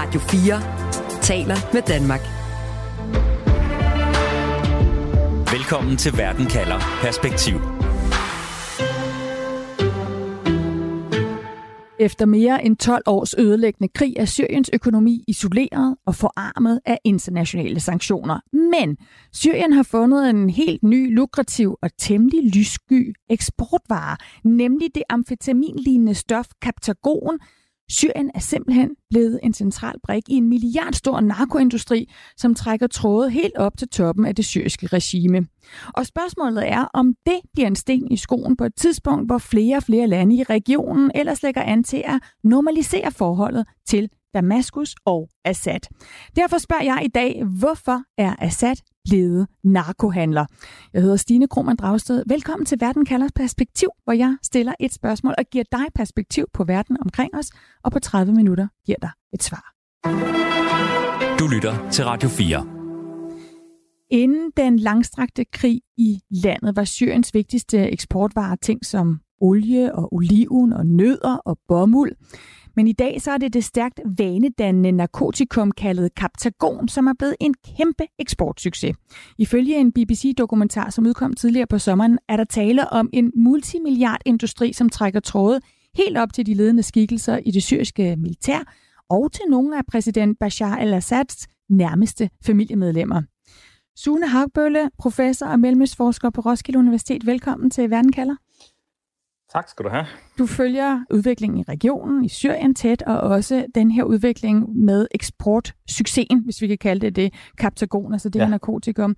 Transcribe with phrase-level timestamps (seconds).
[0.00, 2.20] Radio 4 taler med Danmark.
[5.52, 7.54] Velkommen til Verden kalder Perspektiv.
[12.00, 17.80] Efter mere end 12 års ødelæggende krig er Syriens økonomi isoleret og forarmet af internationale
[17.80, 18.40] sanktioner.
[18.52, 18.96] Men
[19.32, 26.46] Syrien har fundet en helt ny, lukrativ og temmelig lyssky eksportvare, nemlig det amfetaminlignende stof
[26.64, 27.38] Captagon,
[27.90, 33.56] Syrien er simpelthen blevet en central brik i en milliardstor narkoindustri, som trækker tråde helt
[33.56, 35.46] op til toppen af det syriske regime.
[35.94, 39.76] Og spørgsmålet er, om det bliver en sten i skoen på et tidspunkt, hvor flere
[39.76, 45.28] og flere lande i regionen ellers lægger an til at normalisere forholdet til Damaskus og
[45.44, 45.80] Assad.
[46.36, 48.76] Derfor spørger jeg i dag, hvorfor er Assad
[49.08, 50.46] blevet narkohandler?
[50.92, 52.22] Jeg hedder Stine Krohmann Dragsted.
[52.26, 56.64] Velkommen til Verden kalder perspektiv, hvor jeg stiller et spørgsmål og giver dig perspektiv på
[56.64, 57.50] verden omkring os,
[57.84, 59.74] og på 30 minutter giver dig et svar.
[61.38, 62.66] Du lytter til Radio 4.
[64.10, 70.72] Inden den langstrakte krig i landet var Syriens vigtigste eksportvarer ting som olie og oliven
[70.72, 72.12] og nødder og bomuld.
[72.78, 77.36] Men i dag så er det det stærkt vanedannende narkotikum kaldet Captagon, som er blevet
[77.40, 78.96] en kæmpe eksportsucces.
[79.38, 84.88] Ifølge en BBC-dokumentar, som udkom tidligere på sommeren, er der tale om en multimilliardindustri, som
[84.88, 85.60] trækker tråde
[85.94, 88.58] helt op til de ledende skikkelser i det syriske militær
[89.10, 93.22] og til nogle af præsident Bashar al-Assads nærmeste familiemedlemmer.
[93.96, 97.26] Sune Hagbølle, professor og mellemøstforsker på Roskilde Universitet.
[97.26, 98.34] Velkommen til Verden kalder.
[99.52, 100.06] Tak skal du have.
[100.38, 106.44] Du følger udviklingen i regionen, i Syrien tæt, og også den her udvikling med eksportsuccesen,
[106.44, 108.44] hvis vi kan kalde det det, Captagon, altså det ja.
[108.44, 109.16] her narkotikum.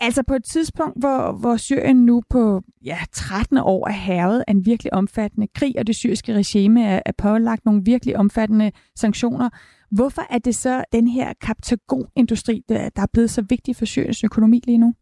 [0.00, 4.52] Altså på et tidspunkt, hvor, hvor Syrien nu på ja, 13 år er hervet af
[4.52, 9.48] en virkelig omfattende krig, og det syriske regime er, er pålagt nogle virkelig omfattende sanktioner.
[9.90, 14.24] Hvorfor er det så den her Captagon-industri, der, der er blevet så vigtig for Syriens
[14.24, 14.94] økonomi lige nu?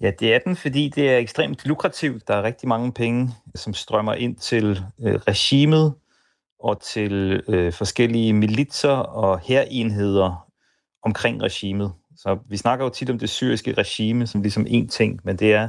[0.00, 2.28] Ja, det er den, fordi det er ekstremt lukrativt.
[2.28, 5.94] Der er rigtig mange penge, som strømmer ind til øh, regimet
[6.60, 10.48] og til øh, forskellige militser og herenheder
[11.02, 11.92] omkring regimet.
[12.16, 15.54] Så vi snakker jo tit om det syriske regime som ligesom én ting, men det
[15.54, 15.68] er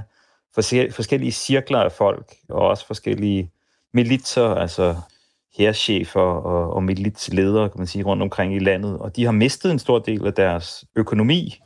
[0.92, 3.52] forskellige cirkler af folk og også forskellige
[3.94, 4.96] militser, altså
[5.58, 8.98] herrchefer og, og militsledere, kan man sige, rundt omkring i landet.
[9.00, 11.60] Og de har mistet en stor del af deres økonomi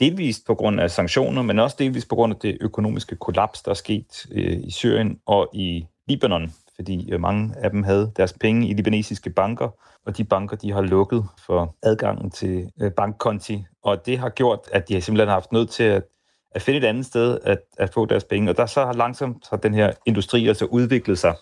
[0.00, 3.70] delvist på grund af sanktioner, men også delvist på grund af det økonomiske kollaps, der
[3.70, 8.32] er sket øh, i Syrien og i Libanon, fordi øh, mange af dem havde deres
[8.32, 9.68] penge i libanesiske banker,
[10.06, 14.60] og de banker, de har lukket for adgangen til øh, bankkonti, og det har gjort,
[14.72, 16.04] at de har simpelthen haft nødt til at,
[16.50, 19.46] at finde et andet sted at, at få deres penge, og der så har langsomt
[19.50, 21.34] har den her industri altså udviklet sig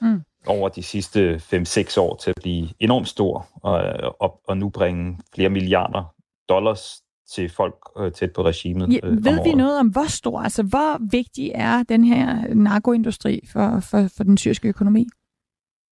[0.00, 0.22] mm.
[0.46, 3.80] over de sidste 5-6 år til at blive enormt stor, og,
[4.20, 6.14] og, og nu bringe flere milliarder
[6.48, 7.02] dollars
[7.34, 8.92] til folk øh, tæt på regimet.
[8.92, 13.40] Ja, øh, ved vi noget om, hvor stor, altså hvor vigtig er den her narkoindustri
[13.52, 15.06] for, for, for den syriske økonomi?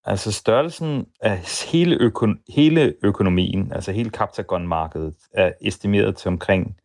[0.04, 1.40] Altså størrelsen af
[1.72, 6.76] hele, øko- hele økonomien, altså hele Captagon-markedet, er estimeret til omkring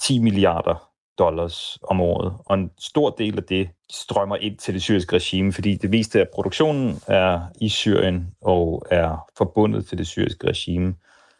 [0.00, 0.88] 10 milliarder
[1.18, 2.34] dollars om året.
[2.46, 6.20] Og en stor del af det strømmer ind til det syriske regime, fordi det viste,
[6.20, 10.94] at produktionen er i Syrien og er forbundet til det syriske regime.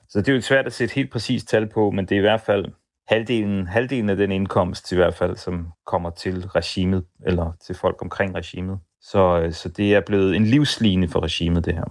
[0.09, 2.21] Så det er jo svært at sætte helt præcist tal på, men det er i
[2.21, 2.65] hvert fald
[3.09, 8.03] halvdelen, halvdelen af den indkomst i hvert fald, som kommer til regimet, eller til folk
[8.03, 8.79] omkring regimet.
[9.01, 11.85] Så, øh, så det er blevet en livsline for regimet, det her.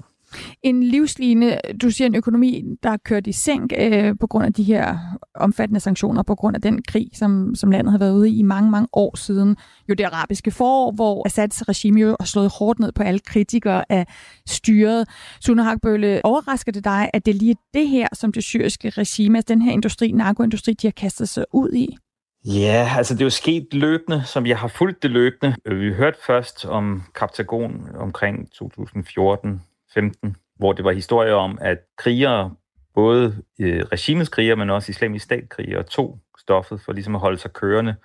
[0.64, 4.54] En livsline, du siger en økonomi, der er kørt i sænk øh, på grund af
[4.54, 4.98] de her
[5.36, 8.42] omfattende sanktioner, på grund af den krig, som, som landet har været ude i i
[8.42, 9.58] mange, mange år siden.
[9.90, 13.92] Jo det arabiske forår, hvor Assads regime jo har slået hårdt ned på alle kritikere
[13.92, 14.06] af
[14.48, 15.08] styret.
[15.42, 19.38] Sune Hakbølle, overrasker det dig, at det er lige det her, som det syriske regime,
[19.38, 21.98] altså den her industri, narkoindustri, de har kastet sig ud i?
[22.46, 25.56] Ja, altså det er jo sket løbende, som jeg har fulgt det løbende.
[25.66, 29.62] Vi hørte først om Kaptagon omkring 2014
[29.94, 32.56] 15, hvor det var historier om, at krigere,
[32.94, 37.54] både øh, regimets krigere, men også islamisk statkrigere, tog stoffet for ligesom at holde sig
[37.54, 37.96] kørende,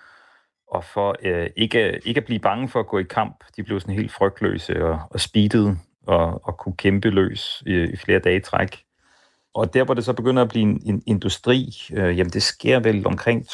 [0.67, 3.45] og for øh, ikke, ikke at blive bange for at gå i kamp.
[3.57, 5.77] De blev sådan helt frygtløse og, og speedede
[6.07, 8.85] og, og kunne kæmpe løs i, i flere dage træk.
[9.55, 12.81] Og der, hvor det så begynder at blive en, en industri, øh, jamen det sker
[12.81, 13.47] vel omkring 2018-2017,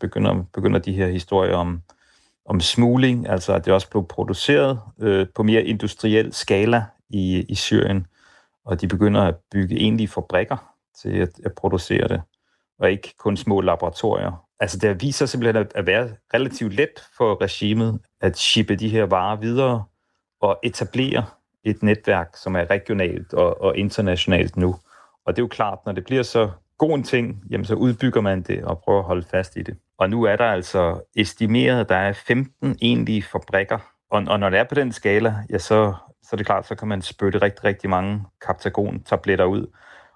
[0.00, 1.82] begynder, begynder de her historier om,
[2.46, 7.54] om smugling, altså at det også blev produceret øh, på mere industriel skala i, i
[7.54, 8.06] Syrien,
[8.64, 12.22] og de begynder at bygge egentlige fabrikker til at, at producere det,
[12.78, 14.46] og ikke kun små laboratorier.
[14.60, 19.04] Altså det viser simpelthen at, at være relativt let for regimet at shippe de her
[19.04, 19.84] varer videre
[20.40, 21.24] og etablere
[21.64, 24.76] et netværk, som er regionalt og, og internationalt nu.
[25.26, 26.50] Og det er jo klart, når det bliver så
[26.86, 29.76] god en ting, jamen så udbygger man det og prøver at holde fast i det.
[29.98, 33.78] Og nu er der altså estimeret, at der er 15 egentlige fabrikker.
[34.10, 36.74] Og, og når det er på den skala, ja, så, så er det klart, så
[36.74, 39.66] kan man spytte rigtig, rigtig mange Captagon-tabletter ud.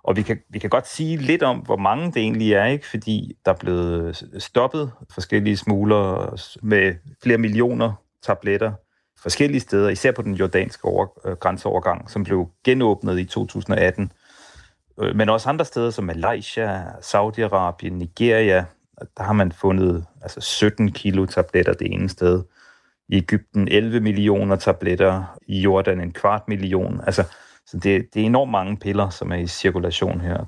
[0.02, 2.86] Og vi kan, vi kan godt sige lidt om, hvor mange det egentlig er, ikke?
[2.86, 7.92] fordi der er blevet stoppet forskellige smugler med flere millioner
[8.22, 8.72] tabletter
[9.22, 14.12] forskellige steder, især på den jordanske over, øh, grænseovergang, som blev genåbnet i 2018.
[15.00, 18.64] Øh, men også andre steder som Malaysia, Saudi-Arabien, Nigeria,
[19.16, 22.42] der har man fundet altså 17 kilo tabletter det ene sted.
[23.08, 27.00] I Ægypten 11 millioner tabletter, i Jordan en kvart million.
[27.06, 27.24] Altså,
[27.66, 30.44] så det, det er enormt mange piller, som er i cirkulation her.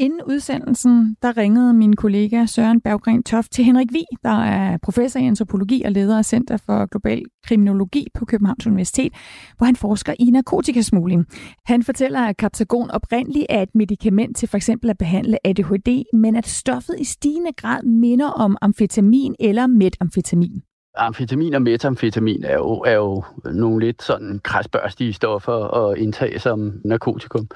[0.00, 5.20] Inden udsendelsen, der ringede min kollega Søren Berggren Toft til Henrik Vi, der er professor
[5.20, 9.12] i antropologi og leder af Center for Global Kriminologi på Københavns Universitet,
[9.56, 11.26] hvor han forsker i narkotikasmugling.
[11.66, 16.36] Han fortæller, at Captagon oprindeligt er et medicament til for eksempel at behandle ADHD, men
[16.36, 20.62] at stoffet i stigende grad minder om amfetamin eller metamfetamin
[20.96, 26.80] amfetamin og metamfetamin er jo, er jo nogle lidt sådan krasbørstige stoffer at indtage som
[26.84, 27.48] narkotikum.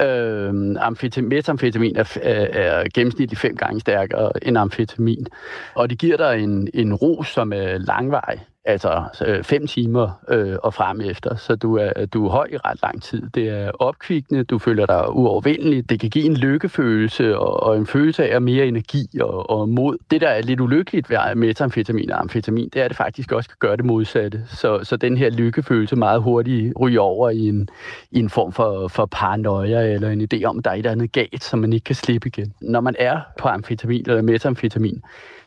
[0.00, 5.26] Øh, amfetamin, metamfetamin er, er, er gennemsnitligt fem gange stærkere end amfetamin,
[5.74, 10.56] og det giver dig en, en ro, som er langvej altså øh, fem timer øh,
[10.62, 13.22] og frem efter, så du er, du er høj i ret lang tid.
[13.34, 17.86] Det er opkvikkende, du føler dig uovervindelig, det kan give en lykkefølelse og, og en
[17.86, 19.96] følelse af mere energi og, og mod.
[20.10, 23.48] Det, der er lidt ulykkeligt ved metamfetamin og amfetamin, det er, at det faktisk også
[23.48, 24.42] kan gøre det modsatte.
[24.48, 27.68] Så, så den her lykkefølelse meget hurtigt ryger over i en,
[28.10, 31.12] i en form for, for paranoia eller en idé om, at der er et andet
[31.12, 32.54] galt, som man ikke kan slippe igen.
[32.60, 35.02] Når man er på amfetamin eller metamfetamin,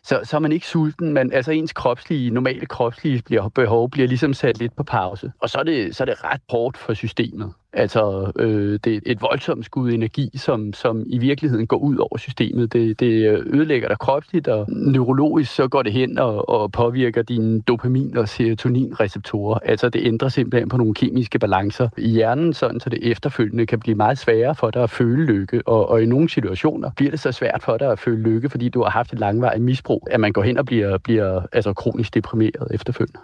[0.07, 3.23] så, så er man ikke sulten, men altså ens kropslige, normale kropslige
[3.55, 5.31] behov bliver ligesom sat lidt på pause.
[5.41, 7.53] Og så er det, så er det ret hårdt for systemet.
[7.73, 12.17] Altså, øh, det er et voldsomt skud energi, som, som i virkeligheden går ud over
[12.17, 12.73] systemet.
[12.73, 17.61] Det, det ødelægger dig kropsligt, og neurologisk så går det hen og, og påvirker dine
[17.71, 19.59] dopamin- og serotoninreceptorer.
[19.59, 23.79] Altså, det ændrer simpelthen på nogle kemiske balancer i hjernen, sådan så det efterfølgende kan
[23.79, 25.61] blive meget sværere for dig at føle lykke.
[25.65, 28.69] Og, og i nogle situationer bliver det så svært for dig at føle lykke, fordi
[28.69, 32.13] du har haft et langvarigt misbrug, at man går hen og bliver, bliver altså, kronisk
[32.13, 33.19] deprimeret efterfølgende.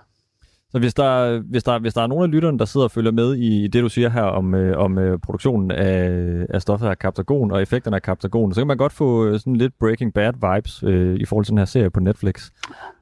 [0.73, 3.11] Så hvis der, hvis, der, hvis der er nogen af lytterne, der sidder og følger
[3.11, 6.95] med i det, du siger her om, øh, om øh, produktionen af, af stoffet af
[6.95, 10.33] Captagon og effekterne af Captagon, så kan man godt få øh, sådan lidt Breaking Bad
[10.33, 12.51] vibes øh, i forhold til den her serie på Netflix.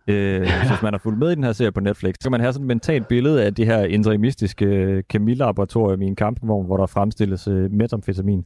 [0.07, 2.41] Øh, hvis man har fulgt med i den her serie på Netflix, så kan man
[2.41, 6.77] have sådan et mentalt billede af det her interimistiske øh, kemilaboratorium i en kampvogn, hvor
[6.77, 8.45] der fremstilles øh, metamfetamin.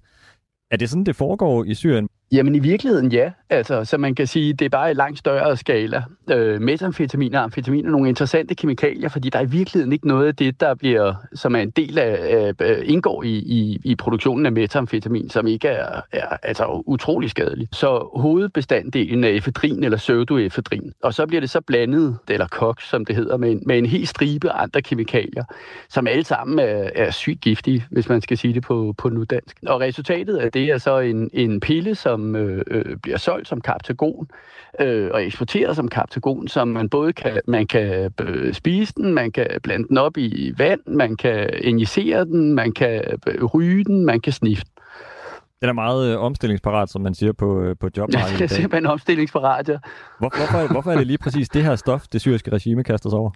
[0.71, 2.07] Er det sådan, det foregår i Syrien?
[2.35, 3.31] Jamen i virkeligheden ja.
[3.49, 6.03] Altså, så man kan sige, det er bare i langt større skala.
[6.31, 10.27] Øh, metamfetamin og amfetamin er nogle interessante kemikalier, fordi der er i virkeligheden ikke noget
[10.27, 14.45] af det, der bliver, som er en del af, øh, indgår i, i, i produktionen
[14.45, 17.67] af metamfetamin, som ikke er, er altså, utrolig skadelig.
[17.71, 20.93] Så hovedbestanddelen er efedrin eller pseudoefedrin.
[21.03, 23.85] Og så bliver det så blandet, eller koks, som det hedder, med en, med en
[23.85, 25.43] hel stribe andre kemikalier,
[25.89, 29.23] som alle sammen er, er sygt giftige, hvis man skal sige det på, på nu
[29.23, 29.57] dansk.
[29.67, 33.47] Og resultatet af det er så en, en pille, som som øh, øh, bliver solgt
[33.47, 34.27] som kaptagon
[34.79, 39.31] øh, og eksporteret som kaptagon, som man både kan, man kan øh, spise den, man
[39.31, 44.05] kan blande den op i vand, man kan injicere den, man kan øh, ryge den,
[44.05, 44.71] man kan snifte
[45.61, 48.31] den er meget øh, omstillingsparat, som man siger på, øh, på jobmarkedet.
[48.31, 49.77] Ja, det er simpelthen omstillingsparat, ja.
[50.19, 53.19] Hvor, hvorfor, hvorfor er det lige præcis det her stof, det syriske regime kaster sig
[53.19, 53.31] over?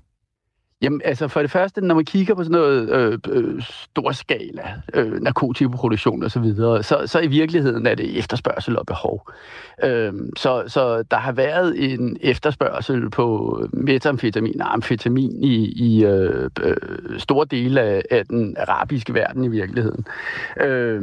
[0.81, 5.21] Jamen, altså for det første, når man kigger på sådan noget øh, øh, storskala, øh,
[5.21, 9.29] narkotikaproduktion og så videre, så, så i virkeligheden er det efterspørgsel og behov.
[9.83, 16.49] Øh, så, så der har været en efterspørgsel på metamfetamin og amfetamin i, i øh,
[16.63, 16.75] øh,
[17.17, 20.05] store dele af, af den arabiske verden i virkeligheden.
[20.61, 21.01] Øh,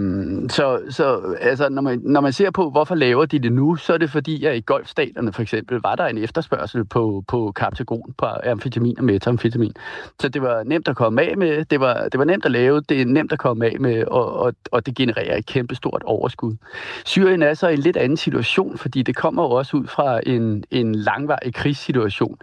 [0.48, 3.92] så så altså, når, man, når man ser på, hvorfor laver de det nu, så
[3.92, 8.14] er det fordi, at i golfstaterne for eksempel, var der en efterspørgsel på, på kaptagon,
[8.18, 9.72] på amfetamin og metamfetamin økonomien.
[10.20, 12.80] Så det var nemt at komme af med, det var, det var nemt at lave,
[12.80, 16.56] det er nemt at komme af med, og, og, og det genererer et kæmpestort overskud.
[17.04, 20.20] Syrien er så i en lidt anden situation, fordi det kommer jo også ud fra
[20.26, 22.38] en, en langvarig krigssituation.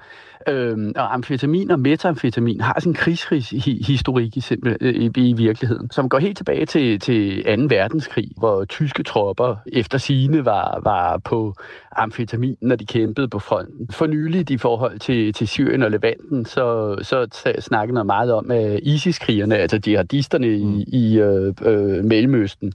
[0.48, 4.42] Øhm, og amfetamin og metamfetamin har sådan en krigshistorik i,
[4.82, 7.52] i, i virkeligheden, som går helt tilbage til, til 2.
[7.70, 11.56] verdenskrig, hvor tyske tropper efter sine var, var på
[11.96, 13.88] amfetamin, når de kæmpede på fronten.
[13.92, 18.52] For nyligt i forhold til, til Syrien og Levanten, så, så snakkede man meget om,
[18.52, 20.84] at ISIS-krigerne, altså jihadisterne i, mm.
[20.88, 22.74] i øh, øh, Mellemøsten,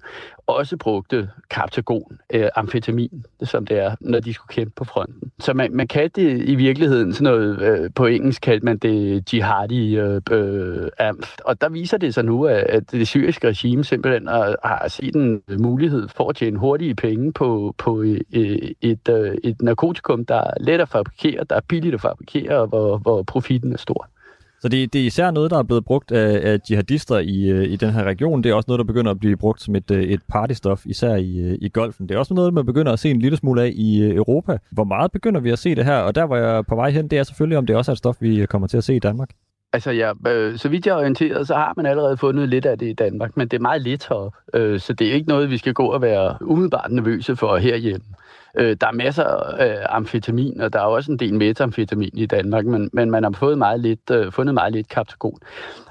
[0.49, 5.33] også brugte kaptagon, øh, amfetamin, som det er, når de skulle kæmpe på fronten.
[5.38, 9.33] Så man, man kaldte det i virkeligheden sådan noget, øh, på engelsk kaldte man det
[9.33, 11.37] jihadi øh, øh, amf.
[11.45, 15.14] Og der viser det sig nu, at, at det syriske regime simpelthen har, har set
[15.17, 20.25] en mulighed for at tjene hurtige penge på, på et, et, et, øh, et narkotikum,
[20.25, 23.78] der er let at fabrikere, der er billigt at fabrikere, og hvor, hvor profitten er
[23.78, 24.09] stor.
[24.61, 27.65] Så det, det er især noget, der er blevet brugt af, af jihadister i, øh,
[27.65, 28.43] i den her region.
[28.43, 31.15] Det er også noget, der begynder at blive brugt som et, øh, et partystof, især
[31.15, 32.09] i, øh, i golfen.
[32.09, 34.59] Det er også noget, man begynder at se en lille smule af i Europa.
[34.71, 35.97] Hvor meget begynder vi at se det her?
[35.97, 37.95] Og der, hvor jeg er på vej hen, det er selvfølgelig, om det også er
[37.95, 39.31] et stof, vi kommer til at se i Danmark.
[39.73, 42.79] Altså ja, øh, så vidt jeg er orienteret, så har man allerede fundet lidt af
[42.79, 44.38] det i Danmark, men det er meget lidt heroppe.
[44.55, 48.05] Øh, så det er ikke noget, vi skal gå og være umiddelbart nervøse for herhjemme.
[48.55, 52.26] Øh, der er masser af øh, amfetamin, og der er også en del metamfetamin i
[52.26, 55.38] Danmark, men, men man har fået meget lidt, øh, fundet meget lidt kaptagon.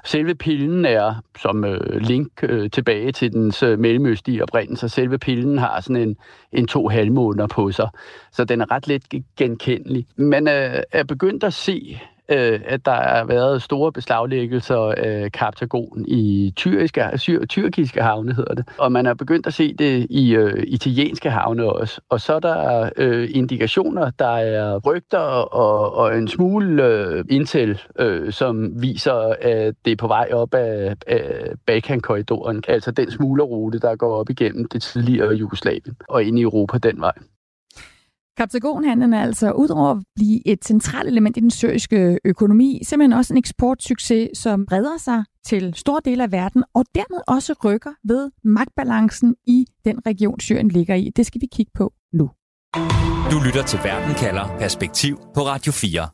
[0.04, 5.58] Selve pillen er, som øh, link øh, tilbage til dens øh, mellemøstlige oprindelse, selve pillen
[5.58, 6.16] har sådan en,
[6.52, 7.88] en to halvmåneder på sig,
[8.32, 9.02] så den er ret let
[9.36, 10.06] genkendelig.
[10.16, 15.32] Man øh, er begyndt at se øh, at der har været store beslaglæggelser øh, af
[15.32, 18.68] kaptagon i tyrkiske, syr, tyrkiske havne, hedder det.
[18.78, 22.00] Og man er begyndt at se det i øh, italienske havne også.
[22.08, 27.80] Og så er der øh, indikationer, der er rygter og, og en smule øh, intel,
[27.98, 33.78] øh, som viser, at det er på vej op af, af Balkan-korridoren, altså den smuglerrute,
[33.78, 37.12] der går op igennem det tidligere Jugoslavien og ind i Europa den vej.
[38.38, 43.34] Kaptagonhandlen er altså udover at blive et centralt element i den syriske økonomi, simpelthen også
[43.34, 48.30] en eksportsucces, som breder sig til store dele af verden, og dermed også rykker ved
[48.44, 51.10] magtbalancen i den region, Syrien ligger i.
[51.16, 52.30] Det skal vi kigge på nu.
[53.32, 56.08] Du lytter til Verden kalder Perspektiv på Radio 4.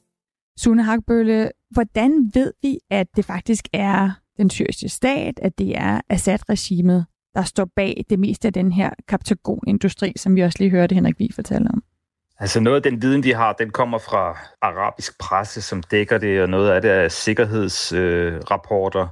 [0.59, 6.01] Sune Hagbølle, hvordan ved vi, at det faktisk er den syriske stat, at det er
[6.11, 10.95] Assad-regimet, der står bag det meste af den her kaptagonindustri, som vi også lige hørte
[10.95, 11.83] Henrik Vig fortælle om?
[12.39, 16.43] Altså noget af den viden, de har, den kommer fra arabisk presse, som dækker det,
[16.43, 19.03] og noget af det er sikkerhedsrapporter.
[19.03, 19.09] Øh,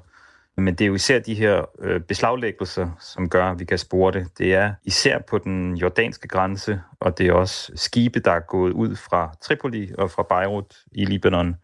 [0.57, 4.13] Men det er jo især de her øh, beslaglæggelser, som gør, at vi kan spore
[4.13, 4.39] det.
[4.39, 8.73] Det er især på den jordanske grænse, og det er også skibe, der er gået
[8.73, 11.57] ud fra Tripoli og fra Beirut i Libanon,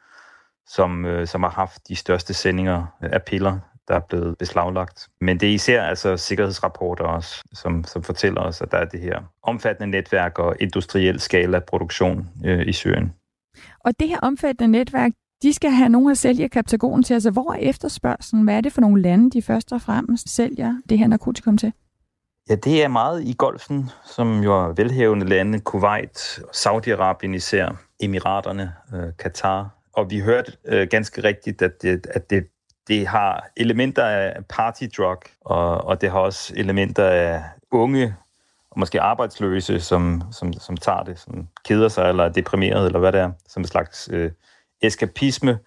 [0.66, 5.08] som, øh, som har haft de største sendinger øh, af piller der er blevet beslaglagt.
[5.20, 9.00] Men det er især altså sikkerhedsrapporter også, som, som fortæller os, at der er det
[9.00, 13.12] her omfattende netværk og industriel skala produktion øh, i Syrien.
[13.84, 17.14] Og det her omfattende netværk, de skal have nogen at sælge kaptagon til.
[17.14, 18.44] Altså, hvor er efterspørgselen?
[18.44, 21.72] Hvad er det for nogle lande, de først og fremmest sælger det her narkotikum til?
[22.50, 28.72] Ja, det er meget i golfen, som jo er velhævende lande, Kuwait, Saudi-Arabien især, Emiraterne,
[28.94, 29.74] øh, Katar.
[29.92, 32.46] Og vi hørte øh, ganske rigtigt, at det, at det
[32.88, 38.14] det har elementer af party drug, og, og det har også elementer af unge
[38.70, 42.98] og måske arbejdsløse, som, som, som tager det, som keder sig eller er deprimeret, eller
[42.98, 44.30] hvad det er, som en slags øh,
[44.82, 45.58] eskapisme.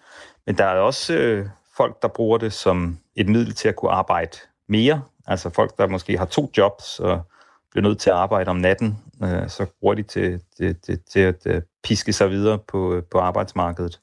[0.46, 3.90] Men der er også øh, folk, der bruger det som et middel til at kunne
[3.90, 4.36] arbejde
[4.68, 5.02] mere.
[5.26, 7.22] Altså folk, der måske har to jobs og
[7.70, 11.20] bliver nødt til at arbejde om natten, øh, så bruger de til, til, til, til
[11.20, 14.00] at øh, piske sig videre på, øh, på arbejdsmarkedet.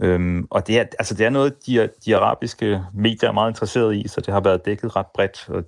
[0.00, 3.96] Øhm, og det er, altså det er noget, de, de arabiske medier er meget interesseret
[3.96, 5.48] i, så det har været dækket ret bredt.
[5.48, 5.64] Og,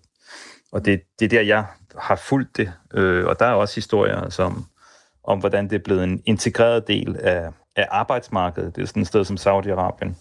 [0.72, 1.66] og det, det er der, jeg
[1.98, 2.72] har fulgt det.
[2.94, 4.66] Øh, og der er også historier altså, om,
[5.24, 8.76] om, hvordan det er blevet en integreret del af, af arbejdsmarkedet.
[8.76, 10.12] Det er sådan et sted som Saudi-Arabien,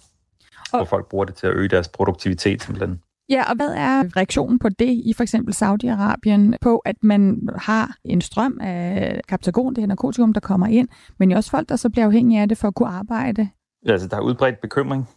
[0.74, 0.80] og...
[0.80, 3.02] hvor folk bruger det til at øge deres produktivitet simpelthen.
[3.30, 7.96] Ja, og hvad er reaktionen på det i for eksempel Saudi-Arabien på, at man har
[8.06, 10.88] en strøm af kaptagon, det her narkotikum, der kommer ind,
[11.20, 13.50] men også folk, der så bliver afhængige af det for at kunne arbejde
[13.86, 15.10] Altså, der er udbredt bekymring,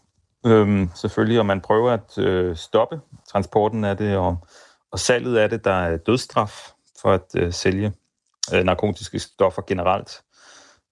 [0.46, 4.36] øhm, selvfølgelig, og man prøver at øh, stoppe transporten af det, og,
[4.92, 7.92] og salget af det, der er dødsstraf for at øh, sælge
[8.54, 10.22] øh, narkotiske stoffer generelt.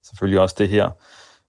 [0.04, 0.90] Selvfølgelig også det her.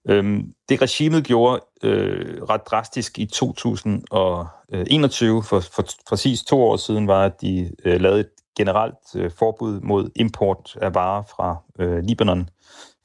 [0.08, 7.06] Øhm, det regimet gjorde øh, ret drastisk i 2021, for, for præcis to år siden,
[7.06, 11.98] var, at de øh, lavede et generelt øh, forbud mod import af varer fra øh,
[11.98, 12.48] Libanon,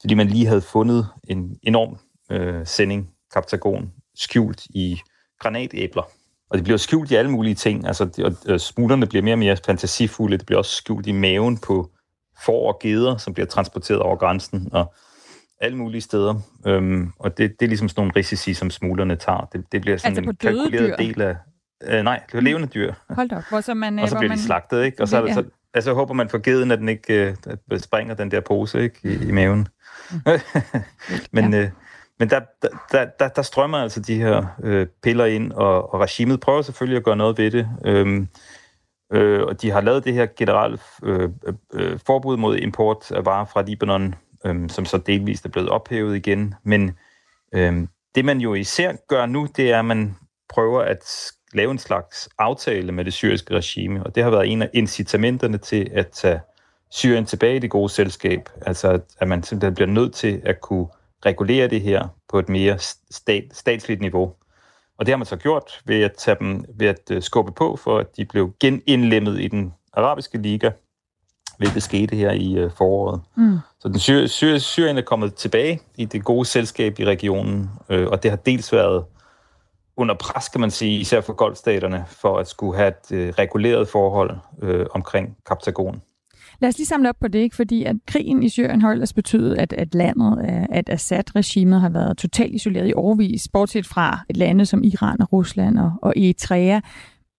[0.00, 1.98] fordi man lige havde fundet en enorm
[2.32, 5.00] øh, sending kaptagon skjult i
[5.40, 6.02] granatæbler.
[6.50, 7.86] Og det bliver skjult i alle mulige ting.
[7.86, 10.38] Altså, de, og, smuglerne bliver mere og mere fantasifulde.
[10.38, 11.90] Det bliver også skjult i maven på
[12.44, 14.94] får og geder, som bliver transporteret over grænsen, og
[15.60, 16.34] alle mulige steder.
[16.66, 19.48] Øhm, og det, det er ligesom sådan nogle risici, som smuglerne tager.
[19.52, 20.96] Det, det bliver sådan altså en kalkuleret dyr?
[20.96, 21.36] del af...
[21.84, 22.94] Øh, nej, det er levende dyr.
[23.10, 23.42] Hold da op.
[23.48, 24.38] Hvor så man, og så bliver man...
[24.38, 25.02] de slagtet, ikke?
[25.02, 25.34] Og så, ja.
[25.34, 27.36] så altså, håber man for geden, at den ikke
[27.70, 29.68] øh, springer den der pose ikke, i, i maven.
[30.10, 30.18] Mm.
[31.32, 31.52] Men...
[31.52, 31.60] Ja.
[31.60, 31.70] Øh,
[32.22, 32.40] men der,
[32.92, 36.96] der, der, der strømmer altså de her øh, piller ind, og, og regimet prøver selvfølgelig
[36.96, 37.68] at gøre noget ved det.
[37.84, 38.28] Øhm,
[39.12, 41.28] Øh, og de har lavet det her generelle øh,
[41.74, 44.14] øh, forbud mod import af varer fra Libanon,
[44.44, 46.54] øh, som så delvist er blevet ophævet igen.
[46.64, 46.98] Men
[47.54, 50.16] øh, det man jo især gør nu, det er, at man
[50.48, 54.62] prøver at lave en slags aftale med det syriske regime, og det har været en
[54.62, 56.40] af incitamenterne til at tage
[56.90, 58.48] Syrien tilbage i det gode selskab.
[58.66, 60.86] Altså, at man simpelthen bliver nødt til at kunne
[61.26, 62.78] regulere det her på et mere
[63.10, 64.32] stat, statsligt niveau.
[64.98, 67.76] Og det har man så gjort ved at tage dem, ved at øh, skubbe på,
[67.76, 70.70] for at de blev genindlemmet i den arabiske liga,
[71.58, 73.20] hvilket skete her i øh, foråret.
[73.36, 73.58] Mm.
[73.80, 78.08] Så den syr, syr, Syrien er kommet tilbage i det gode selskab i regionen, øh,
[78.08, 79.04] og det har dels været
[79.96, 83.88] under pres, kan man sige, især for golfstaterne, for at skulle have et øh, reguleret
[83.88, 86.02] forhold øh, omkring Kaptagon.
[86.62, 87.56] Lad os lige samle op på det, ikke?
[87.56, 90.38] fordi at krigen i Syrien har ellers betydet, at, at landet,
[90.70, 95.32] at Assad-regimet har været totalt isoleret i overvis, bortset fra et lande som Iran og
[95.32, 96.80] Rusland og, og Eritrea.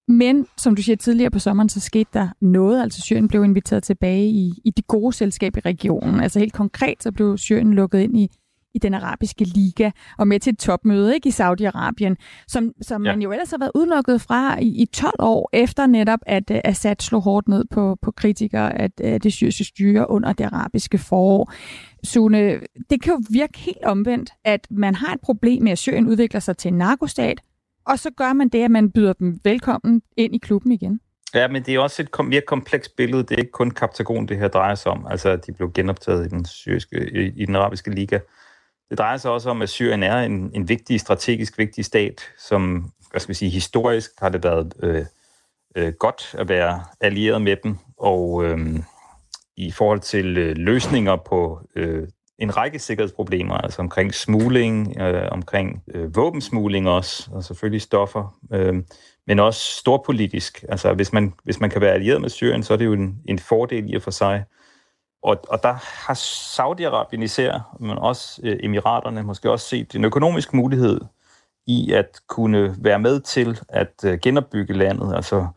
[0.08, 2.82] Men som du siger tidligere på sommeren, så skete der noget.
[2.82, 6.20] Altså Syrien blev inviteret tilbage i, i det gode selskab i regionen.
[6.20, 8.30] Altså helt konkret, så blev Syrien lukket ind i
[8.74, 12.16] i den arabiske liga og med til et topmøde ikke, i Saudi-Arabien,
[12.48, 13.12] som, som ja.
[13.12, 16.58] man jo ellers har været udelukket fra i, i 12 år, efter netop at uh,
[16.64, 20.98] Assad slog hårdt ned på, på kritikere af uh, det syriske styre under det arabiske
[20.98, 21.54] forår.
[22.04, 26.08] Sune, det kan jo virke helt omvendt, at man har et problem med, at Syrien
[26.08, 27.42] udvikler sig til en narkostat,
[27.86, 31.00] og så gør man det, at man byder dem velkommen ind i klubben igen.
[31.34, 33.24] Ja, men det er også et mere komplekst billede.
[33.24, 35.08] Det er ikke kun Kaptagon, det her drejer sig om.
[35.10, 38.20] Altså, de blev genoptaget i den, syriske, i, i den arabiske liga.
[38.94, 42.92] Det drejer sig også om, at Syrien er en, en vigtig, strategisk vigtig stat, som,
[43.12, 45.06] hvad skal vi sige, historisk har det været øh,
[45.76, 48.60] øh, godt at være allieret med dem, og øh,
[49.58, 52.08] i forhold til øh, løsninger på øh,
[52.40, 58.76] en række sikkerhedsproblemer, altså omkring smugling, øh, omkring øh, våbensmugling også, og selvfølgelig stoffer, øh,
[59.28, 60.66] men også storpolitisk.
[60.70, 63.20] Altså hvis man, hvis man kan være allieret med Syrien, så er det jo en,
[63.26, 64.44] en fordel i og for sig.
[65.24, 65.74] Og, og der
[66.08, 71.02] har Saudi-Arabien især, men også øh, Emiraterne, måske også set en økonomisk mulighed
[71.68, 75.16] i at kunne være med til at øh, genopbygge landet.
[75.16, 75.48] Altså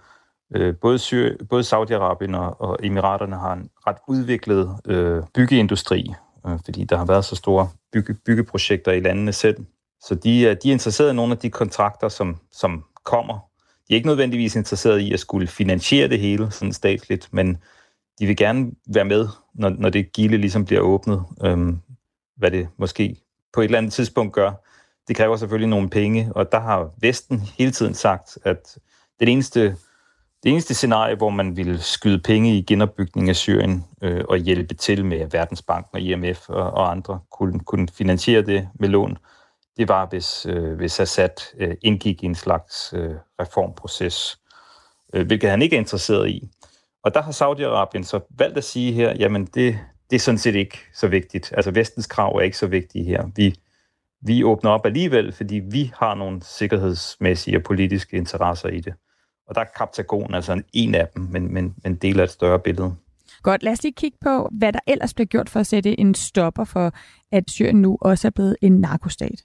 [0.54, 6.14] øh, både, Syr, både Saudi-Arabien og, og Emiraterne har en ret udviklet øh, byggeindustri,
[6.47, 9.56] øh, fordi der har været så store bygge, byggeprojekter i landene selv.
[10.02, 13.38] Så de, øh, de er interesseret i nogle af de kontrakter, som, som kommer.
[13.88, 17.58] De er ikke nødvendigvis interesseret i at skulle finansiere det hele sådan statsligt, men
[18.18, 21.80] de vil gerne være med, når, når det gilde ligesom bliver åbnet, øhm,
[22.36, 23.16] hvad det måske
[23.54, 24.52] på et eller andet tidspunkt gør.
[25.08, 28.78] Det kræver selvfølgelig nogle penge, og der har Vesten hele tiden sagt, at
[29.20, 29.76] det eneste,
[30.42, 34.74] det eneste scenarie, hvor man ville skyde penge i genopbygning af Syrien øh, og hjælpe
[34.74, 39.18] til med Verdensbanken og IMF og, og andre kunne, kunne finansiere det med lån,
[39.76, 44.38] det var, hvis, øh, hvis Assad øh, indgik i en slags øh, reformproces,
[45.14, 46.50] øh, hvilket han ikke er interesseret i.
[47.06, 49.78] Og der har Saudi-Arabien så valgt at sige her, jamen det,
[50.10, 51.52] det er sådan set ikke så vigtigt.
[51.56, 53.26] Altså vestens krav er ikke så vigtige her.
[53.36, 53.54] Vi,
[54.23, 58.95] vi åbner op alligevel, fordi vi har nogle sikkerhedsmæssige og politiske interesser i det.
[59.49, 62.58] Og der er Kaptagon altså en af dem, men, men, men del af et større
[62.58, 62.95] billede.
[63.42, 66.14] Godt, lad os lige kigge på, hvad der ellers bliver gjort for at sætte en
[66.14, 66.92] stopper for,
[67.32, 69.45] at Syrien nu også er blevet en narkostat.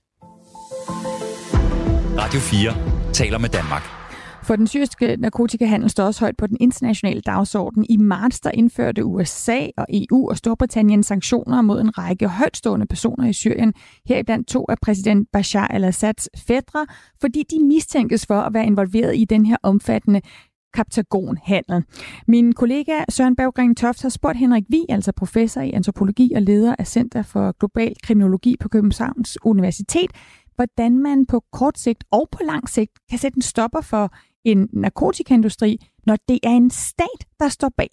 [2.17, 4.00] Radio 4 taler med Danmark.
[4.43, 7.85] For den syriske narkotikahandel står også højt på den internationale dagsorden.
[7.89, 13.27] I marts der indførte USA og EU og Storbritannien sanktioner mod en række højtstående personer
[13.27, 13.73] i Syrien,
[14.05, 16.85] heriblandt to af præsident Bashar al-Assads fædre,
[17.21, 20.21] fordi de mistænkes for at være involveret i den her omfattende
[20.73, 21.83] kaptagonhandel.
[22.27, 26.75] Min kollega Søren Berggren Toft har spurgt Henrik Vi, altså professor i antropologi og leder
[26.79, 30.11] af Center for Global Kriminologi på Københavns Universitet,
[30.55, 34.13] hvordan man på kort sigt og på lang sigt kan sætte en stopper for
[34.45, 37.89] en narkotikaindustri, når det er en stat, der står bag?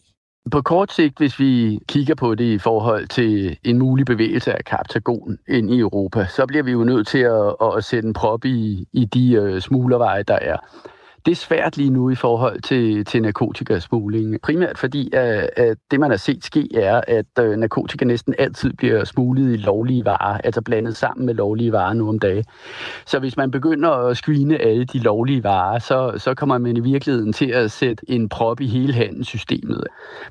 [0.51, 4.65] På kort sigt, hvis vi kigger på det i forhold til en mulig bevægelse af
[4.65, 8.45] kaptagon ind i Europa, så bliver vi jo nødt til at, at sætte en prop
[8.45, 10.57] i, i de uh, smuglerveje, der er
[11.29, 14.41] det er svært lige nu i forhold til, til narkotikasmugling.
[14.43, 18.73] Primært fordi, at, at det man har set ske er, at øh, narkotika næsten altid
[18.73, 22.45] bliver smuglet i lovlige varer, altså blandet sammen med lovlige varer nu om dagen.
[23.07, 26.81] Så hvis man begynder at screene alle de lovlige varer, så, så kommer man i
[26.81, 29.85] virkeligheden til at sætte en prop i hele handelssystemet.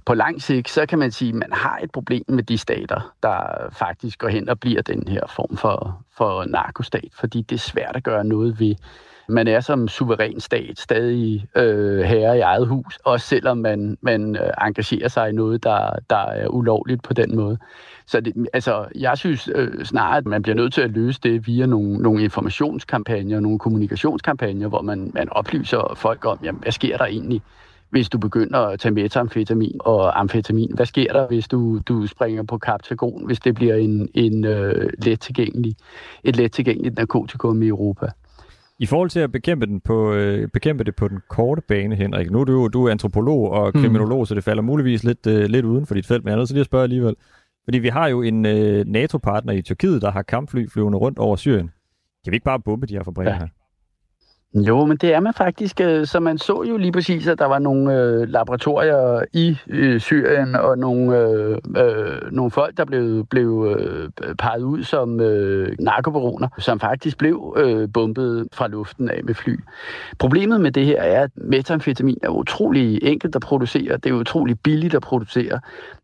[0.05, 3.13] På lang sigt, så kan man sige, at man har et problem med de stater,
[3.23, 7.60] der faktisk går hen og bliver den her form for, for narkostat, fordi det er
[7.60, 8.75] svært at gøre noget ved
[9.30, 14.36] man er som suveræn stat stadig øh, herre i eget hus, også selvom man, man
[14.36, 17.58] øh, engagerer sig i noget, der, der er ulovligt på den måde.
[18.06, 21.48] Så det, altså, jeg synes øh, snarere, at man bliver nødt til at løse det
[21.48, 26.98] via nogle, nogle informationskampagner, nogle kommunikationskampagner, hvor man, man oplyser folk om, jamen, hvad sker
[26.98, 27.42] der egentlig
[27.90, 30.72] hvis du begynder at tage metamfetamin og amfetamin?
[30.76, 34.90] Hvad sker der, hvis du, du springer på kaptagon, hvis det bliver en, en øh,
[34.98, 35.76] let tilgængelig,
[36.24, 38.08] et let tilgængeligt narkotikum i Europa?
[38.80, 42.32] I forhold til at bekæmpe, den på, øh, bekæmpe det på den korte bane, Henrik,
[42.32, 43.82] nu er du, du er antropolog og hmm.
[43.82, 44.26] kriminolog, mm.
[44.26, 46.48] så det falder muligvis lidt, øh, lidt uden for dit felt, men jeg er nødt
[46.48, 47.16] til lige at spørge alligevel.
[47.63, 51.36] Fordi vi har jo en øh, NATO-partner i Tyrkiet, der har kampfly flyvende rundt over
[51.36, 51.72] Syrien.
[52.24, 53.40] Kan vi ikke bare bombe de her fabrikker ja.
[53.40, 53.48] her?
[54.65, 55.82] Jo, men det er man faktisk.
[55.82, 60.00] Øh, så man så jo lige præcis, at der var nogle øh, laboratorier i øh,
[60.00, 65.76] Syrien, og nogle, øh, øh, nogle folk, der blev, blev øh, peget ud som øh,
[65.80, 69.60] narkobaroner, som faktisk blev øh, bombet fra luften af med fly.
[70.20, 73.98] Problemet med det her er, at metamfetamin er utrolig enkelt at producere.
[73.98, 75.60] Det er utrolig billigt at producere.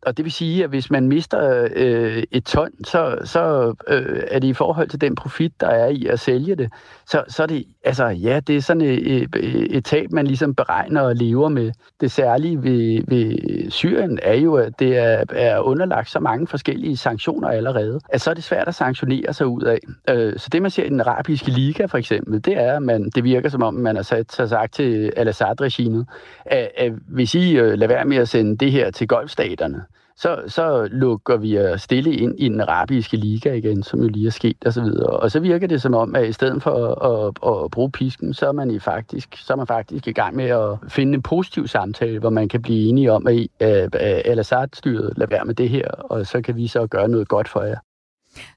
[0.05, 4.39] Og det vil sige, at hvis man mister øh, et ton, så, så øh, er
[4.39, 6.71] det i forhold til den profit, der er i at sælge det.
[7.05, 9.35] Så, så er det, altså ja, det er sådan et, et,
[9.77, 11.71] et tab, man ligesom beregner og lever med.
[12.01, 16.97] Det særlige ved, ved Syrien er jo, at det er, er underlagt så mange forskellige
[16.97, 19.79] sanktioner allerede, at så er det svært at sanktionere sig ud af.
[20.09, 23.09] Øh, så det, man ser i den arabiske liga for eksempel, det er, at man,
[23.15, 26.07] det virker som om, man har sat sig sagt til al-Assad-regimet,
[26.45, 29.83] at, at hvis I øh, lader være med at sende det her til golfstaterne,
[30.17, 34.27] så, så lukker vi øh, stille ind i den arabiske liga igen, som jo lige
[34.27, 35.09] er sket og så videre.
[35.09, 38.33] Og så virker det som om, at i stedet for at, at, at bruge pisken,
[38.33, 41.21] så er, man i faktisk, så er man faktisk i gang med at finde en
[41.21, 45.45] positiv samtale, hvor man kan blive enige om, at, at øh, øh, Al-Assad-styret lader være
[45.45, 47.77] med det her, og så kan vi så gøre noget godt for jer.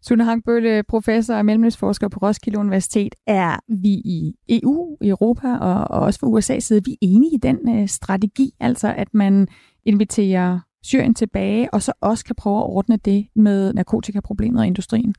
[0.03, 3.15] Sune Hangbølle, professor og mellemøstforsker på Roskilde Universitet.
[3.27, 7.39] Er vi i EU, i Europa og, og også fra USA's side, vi enige i
[7.43, 9.49] den øh, strategi, altså at man
[9.85, 15.15] inviterer Syrien tilbage, og så også kan prøve at ordne det med narkotikaproblemet og industrien?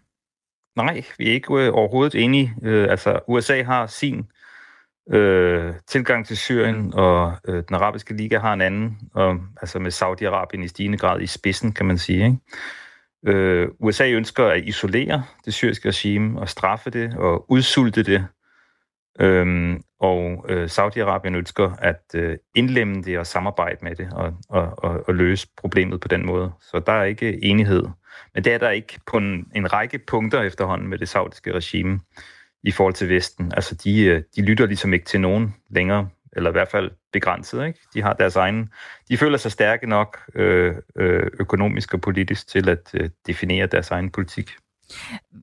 [0.76, 2.56] Nej, vi er ikke øh, overhovedet enige.
[2.64, 4.26] Øh, altså, USA har sin
[5.12, 9.92] øh, tilgang til Syrien, og øh, den arabiske liga har en anden, og, altså med
[9.92, 12.26] Saudi-Arabien i stigende grad i spidsen, kan man sige.
[12.26, 13.38] Ikke?
[13.38, 18.28] Øh, USA ønsker at isolere det syriske regime og straffe det og udsulte det
[19.20, 24.74] Øhm, og øh, Saudi-Arabien ønsker at øh, indlemme det og samarbejde med det og, og,
[24.78, 26.52] og, og løse problemet på den måde.
[26.62, 27.84] Så der er ikke enighed.
[28.34, 32.00] Men det er der ikke på en, en række punkter efterhånden med det saudiske regime
[32.64, 33.52] i forhold til Vesten.
[33.56, 37.68] Altså de, øh, de lytter ligesom ikke til nogen længere, eller i hvert fald begrænset.
[37.68, 37.80] Ikke?
[37.94, 38.70] De har deres egen,
[39.10, 43.92] de føler sig stærke nok øh, øh, økonomisk og politisk til at øh, definere deres
[43.92, 44.52] egen politik.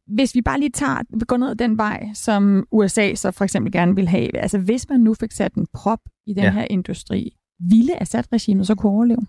[0.06, 3.94] Hvis vi bare lige tager, går ned den vej, som USA så for eksempel gerne
[3.94, 6.50] vil have, altså hvis man nu fik sat en prop i den ja.
[6.50, 7.36] her industri,
[7.70, 9.26] ville Assad-regimet så kunne overleve?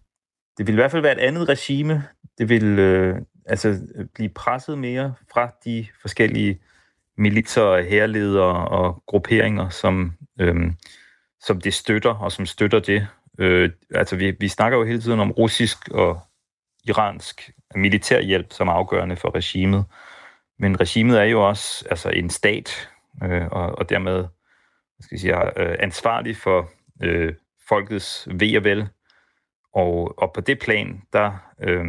[0.58, 2.04] Det vil i hvert fald være et andet regime.
[2.38, 3.80] Det vil øh, altså
[4.14, 6.60] blive presset mere fra de forskellige
[7.18, 10.56] militser, herledere og grupperinger, som, øh,
[11.40, 13.08] som det støtter, og som støtter det.
[13.40, 16.20] Øh, altså vi, vi snakker jo hele tiden om russisk og
[16.86, 19.86] iransk militærhjælp som afgørende for regimet.
[20.60, 22.90] Men regimet er jo også altså en stat,
[23.24, 24.26] øh, og, og dermed
[25.00, 26.70] skal jeg sige, øh, ansvarlig for
[27.04, 27.34] øh,
[27.68, 28.90] folkets ved og vel.
[29.74, 31.86] Og, og på det plan, der, øh,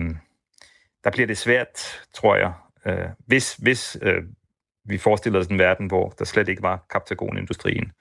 [1.04, 2.52] der bliver det svært, tror jeg,
[2.86, 4.22] øh, hvis, hvis øh,
[4.84, 7.92] vi forestiller os en verden, hvor der slet ikke var kaptagonindustrien,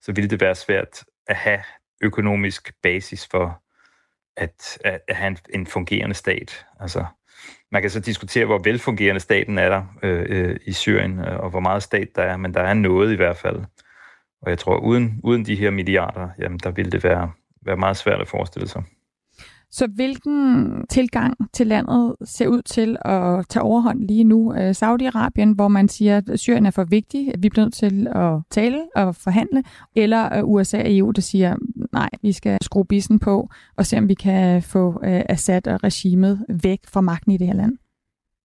[0.00, 1.62] så ville det være svært at have
[2.00, 3.62] økonomisk basis for
[4.36, 6.66] at, at, at have en, en fungerende stat.
[6.80, 7.04] Altså,
[7.72, 11.50] man kan så diskutere, hvor velfungerende staten er der øh, øh, i Syrien, øh, og
[11.50, 13.64] hvor meget stat der er, men der er noget i hvert fald.
[14.42, 17.96] Og jeg tror, uden, uden de her milliarder, jamen, der ville det være, være meget
[17.96, 18.82] svært at forestille sig.
[19.74, 24.54] Så hvilken tilgang til landet ser ud til at tage overhånd lige nu?
[24.54, 28.08] Øh, Saudi-Arabien, hvor man siger, at Syrien er for vigtig, at vi bliver nødt til
[28.14, 29.62] at tale og forhandle,
[29.96, 31.56] eller øh, USA og EU, der siger,
[31.92, 35.84] nej, vi skal skrue bissen på og se, om vi kan få øh, Assad og
[35.84, 37.78] regimet væk fra magten i det her land?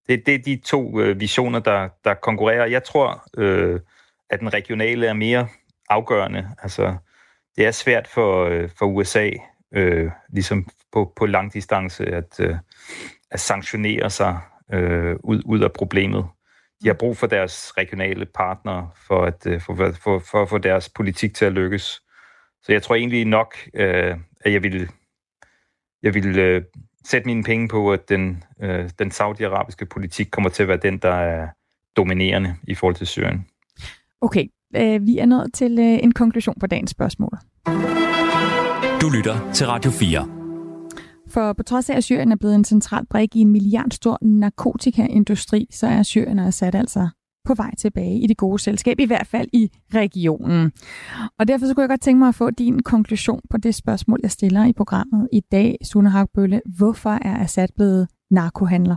[0.08, 0.80] Det, det er de to
[1.16, 2.66] visioner, der, der konkurrerer.
[2.66, 3.80] Jeg tror, øh,
[4.30, 5.48] at den regionale er mere
[5.88, 6.48] afgørende.
[6.62, 6.96] Altså,
[7.56, 9.30] det er svært for, for USA
[9.74, 12.56] øh, ligesom på, på lang distance at, øh,
[13.30, 14.38] at sanktionere sig
[14.72, 16.24] øh, ud, ud af problemet.
[16.82, 20.58] De har brug for deres regionale partnere for at øh, for, for, for at få
[20.58, 22.02] deres politik til at lykkes.
[22.62, 24.90] Så jeg tror egentlig nok, øh, at jeg vil,
[26.02, 26.62] jeg vil øh,
[27.04, 30.98] sætte mine penge på, at den, øh, den saudiarabiske politik kommer til at være den,
[30.98, 31.48] der er
[31.96, 33.46] dominerende i forhold til Syrien.
[34.20, 37.38] Okay, øh, vi er nået til øh, en konklusion på dagens spørgsmål.
[39.08, 40.28] Du lytter til Radio 4.
[41.30, 45.66] For på trods af, at Syrien er blevet en central brik i en milliardstor narkotikaindustri,
[45.70, 47.08] så er Syrien og Assad altså
[47.44, 50.72] på vej tilbage i det gode selskab, i hvert fald i regionen.
[51.38, 54.18] Og derfor så kunne jeg godt tænke mig at få din konklusion på det spørgsmål,
[54.22, 56.62] jeg stiller i programmet i dag, Sune Hagbølle.
[56.76, 58.96] Hvorfor er Assad blevet narkohandler?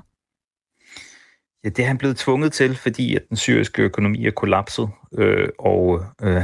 [1.64, 5.50] Ja, det er han blevet tvunget til, fordi at den syriske økonomi er kollapset, øh,
[5.60, 6.44] og øh,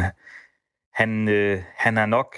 [0.94, 2.36] han, øh, han har nok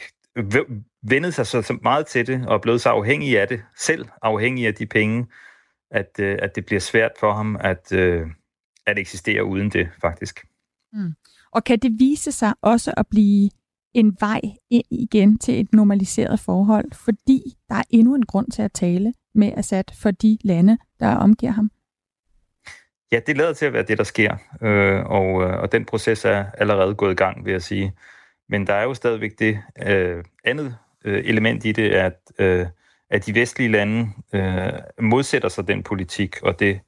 [1.02, 4.68] vendet sig så meget til det og er blevet så afhængig af det, selv afhængig
[4.68, 5.28] af de penge,
[5.92, 8.28] at, øh, at det bliver svært for ham at, øh,
[8.86, 10.46] at eksistere uden det, faktisk.
[10.94, 11.14] Mm.
[11.52, 13.50] Og kan det vise sig også at blive
[13.94, 18.62] en vej ind igen til et normaliseret forhold, fordi der er endnu en grund til
[18.62, 21.72] at tale med Assad for de lande, der omgiver ham?
[23.12, 26.26] Ja, det lader til at være det, der sker, øh, og, øh, og den proces
[26.26, 27.94] er allerede gået i gang, vil jeg sige.
[28.50, 32.66] Men der er jo stadigvæk det øh, andet øh, element i det, at, øh,
[33.10, 36.80] at de vestlige lande øh, modsætter sig den politik, og det,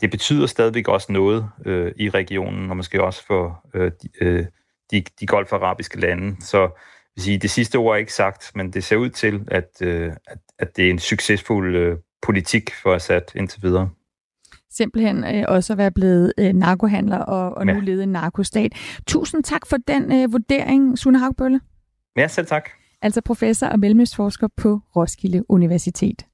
[0.00, 4.44] det betyder stadigvæk også noget øh, i regionen, og måske også for øh, de, øh,
[4.90, 6.36] de, de golf-arabiske lande.
[6.40, 6.70] Så
[7.14, 10.12] vil sige, det sidste ord er ikke sagt, men det ser ud til, at, øh,
[10.26, 13.90] at, at det er en succesfuld øh, politik for Assad indtil videre
[14.76, 17.72] simpelthen øh, også at være blevet øh, narkohandler og, og ja.
[17.72, 18.72] nu lede en narkostat.
[19.06, 21.60] Tusind tak for den øh, vurdering, Sune Hagbølle.
[22.16, 22.70] Ja, selv tak.
[23.02, 26.26] Altså professor og mellemøstforsker på Roskilde Universitet.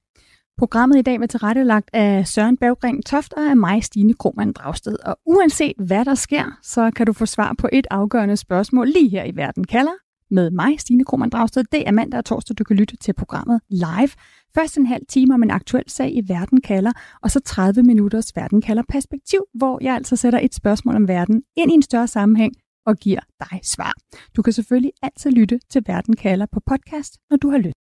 [0.57, 4.95] Programmet i dag var tilrettelagt af Søren Berggren Toft og af mig, Stine Krohmann Dragsted.
[5.05, 9.09] Og uanset hvad der sker, så kan du få svar på et afgørende spørgsmål lige
[9.09, 9.91] her i Verden kalder
[10.31, 11.63] med mig, Stine Krohmann Dragsted.
[11.71, 14.09] Det er mandag og torsdag, du kan lytte til programmet live.
[14.55, 18.35] Først en halv time om en aktuel sag i Verden kalder, og så 30 minutters
[18.35, 22.07] Verden kalder perspektiv, hvor jeg altså sætter et spørgsmål om verden ind i en større
[22.07, 22.53] sammenhæng
[22.85, 23.93] og giver dig svar.
[24.35, 27.83] Du kan selvfølgelig altid lytte til Verden kalder på podcast, når du har lyttet.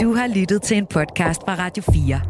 [0.00, 2.20] Du har lyttet til en podcast fra Radio 4.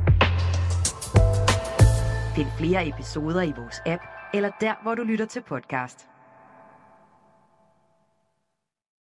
[2.37, 4.03] Find flere episoder i vores app,
[4.35, 6.09] eller der, hvor du lytter til podcast.